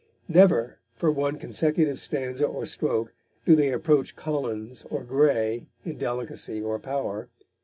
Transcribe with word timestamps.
Never, 0.27 0.79
for 0.95 1.11
one 1.11 1.37
consecutive 1.37 1.99
stanza 1.99 2.47
or 2.47 2.65
stroke, 2.65 3.13
do 3.45 3.55
they 3.55 3.71
approach 3.71 4.15
Collins 4.15 4.83
or 4.89 5.03
Gray 5.03 5.67
in 5.85 5.99
delicacy 5.99 6.59
or 6.59 6.79
power. 6.79 7.29